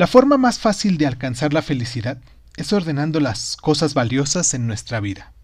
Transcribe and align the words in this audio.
La 0.00 0.06
forma 0.06 0.38
más 0.38 0.58
fácil 0.58 0.96
de 0.96 1.06
alcanzar 1.06 1.52
la 1.52 1.60
felicidad 1.60 2.16
es 2.56 2.72
ordenando 2.72 3.20
las 3.20 3.58
cosas 3.58 3.92
valiosas 3.92 4.54
en 4.54 4.66
nuestra 4.66 4.98
vida. 4.98 5.34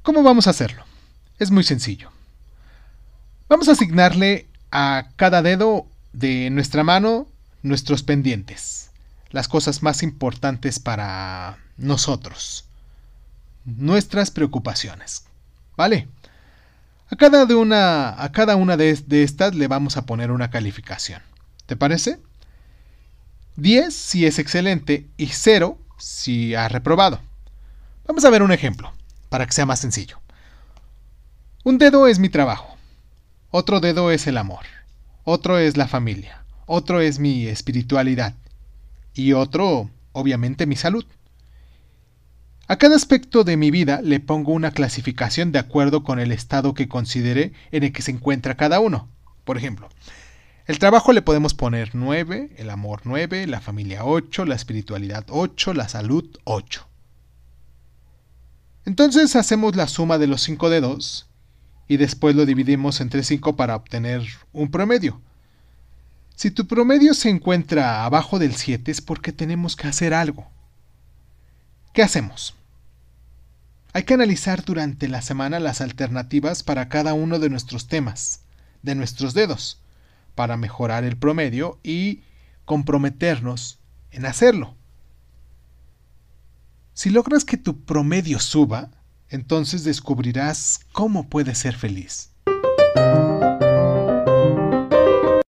¿Cómo 0.00 0.22
vamos 0.22 0.46
a 0.46 0.50
hacerlo? 0.50 0.82
Es 1.38 1.50
muy 1.50 1.62
sencillo. 1.62 2.10
Vamos 3.50 3.68
a 3.68 3.72
asignarle 3.72 4.46
a 4.70 5.08
cada 5.16 5.42
dedo 5.42 5.86
de 6.14 6.48
nuestra 6.48 6.84
mano 6.84 7.28
nuestros 7.62 8.02
pendientes, 8.02 8.88
las 9.30 9.46
cosas 9.46 9.82
más 9.82 10.02
importantes 10.02 10.80
para 10.80 11.58
nosotros, 11.76 12.64
nuestras 13.66 14.30
preocupaciones. 14.30 15.26
¿Vale? 15.76 16.08
A 17.10 17.16
cada, 17.16 17.44
de 17.44 17.56
una, 17.56 18.22
a 18.22 18.32
cada 18.32 18.56
una 18.56 18.78
de, 18.78 18.94
de 19.06 19.22
estas 19.22 19.54
le 19.54 19.68
vamos 19.68 19.98
a 19.98 20.06
poner 20.06 20.30
una 20.30 20.48
calificación. 20.48 21.20
¿Te 21.66 21.76
parece? 21.76 22.20
10 23.56 23.94
si 23.94 24.26
es 24.26 24.38
excelente 24.38 25.06
y 25.16 25.28
0 25.28 25.78
si 25.96 26.54
ha 26.54 26.68
reprobado. 26.68 27.20
Vamos 28.06 28.24
a 28.26 28.30
ver 28.30 28.42
un 28.42 28.52
ejemplo, 28.52 28.92
para 29.30 29.46
que 29.46 29.52
sea 29.52 29.64
más 29.64 29.80
sencillo. 29.80 30.20
Un 31.64 31.78
dedo 31.78 32.06
es 32.06 32.18
mi 32.18 32.28
trabajo, 32.28 32.76
otro 33.50 33.80
dedo 33.80 34.10
es 34.10 34.26
el 34.26 34.36
amor, 34.36 34.66
otro 35.24 35.58
es 35.58 35.78
la 35.78 35.88
familia, 35.88 36.44
otro 36.66 37.00
es 37.00 37.18
mi 37.18 37.46
espiritualidad 37.46 38.34
y 39.14 39.32
otro, 39.32 39.90
obviamente, 40.12 40.66
mi 40.66 40.76
salud. 40.76 41.06
A 42.68 42.76
cada 42.76 42.94
aspecto 42.94 43.42
de 43.42 43.56
mi 43.56 43.70
vida 43.70 44.02
le 44.02 44.20
pongo 44.20 44.52
una 44.52 44.72
clasificación 44.72 45.50
de 45.50 45.60
acuerdo 45.60 46.04
con 46.04 46.18
el 46.20 46.30
estado 46.30 46.74
que 46.74 46.88
considere 46.88 47.52
en 47.70 47.84
el 47.84 47.92
que 47.92 48.02
se 48.02 48.10
encuentra 48.10 48.56
cada 48.56 48.80
uno. 48.80 49.08
Por 49.44 49.56
ejemplo, 49.56 49.88
el 50.66 50.80
trabajo 50.80 51.12
le 51.12 51.22
podemos 51.22 51.54
poner 51.54 51.94
9, 51.94 52.54
el 52.56 52.70
amor 52.70 53.02
9, 53.04 53.46
la 53.46 53.60
familia 53.60 54.04
8, 54.04 54.44
la 54.46 54.56
espiritualidad 54.56 55.24
8, 55.28 55.74
la 55.74 55.88
salud 55.88 56.24
8. 56.42 56.88
Entonces 58.84 59.36
hacemos 59.36 59.76
la 59.76 59.86
suma 59.86 60.18
de 60.18 60.26
los 60.26 60.42
5 60.42 60.68
dedos 60.68 61.28
y 61.86 61.98
después 61.98 62.34
lo 62.34 62.46
dividimos 62.46 63.00
entre 63.00 63.22
5 63.22 63.54
para 63.54 63.76
obtener 63.76 64.26
un 64.52 64.68
promedio. 64.72 65.20
Si 66.34 66.50
tu 66.50 66.66
promedio 66.66 67.14
se 67.14 67.28
encuentra 67.28 68.04
abajo 68.04 68.40
del 68.40 68.56
7 68.56 68.90
es 68.90 69.00
porque 69.00 69.30
tenemos 69.30 69.76
que 69.76 69.86
hacer 69.86 70.14
algo. 70.14 70.48
¿Qué 71.92 72.02
hacemos? 72.02 72.56
Hay 73.92 74.02
que 74.02 74.14
analizar 74.14 74.64
durante 74.64 75.06
la 75.06 75.22
semana 75.22 75.60
las 75.60 75.80
alternativas 75.80 76.64
para 76.64 76.88
cada 76.88 77.14
uno 77.14 77.38
de 77.38 77.50
nuestros 77.50 77.86
temas, 77.86 78.40
de 78.82 78.96
nuestros 78.96 79.32
dedos 79.32 79.80
para 80.36 80.56
mejorar 80.56 81.02
el 81.02 81.16
promedio 81.16 81.80
y 81.82 82.22
comprometernos 82.64 83.80
en 84.12 84.26
hacerlo. 84.26 84.76
Si 86.94 87.10
logras 87.10 87.44
que 87.44 87.56
tu 87.56 87.84
promedio 87.84 88.38
suba, 88.38 88.90
entonces 89.28 89.82
descubrirás 89.82 90.80
cómo 90.92 91.28
puedes 91.28 91.58
ser 91.58 91.74
feliz. 91.74 92.30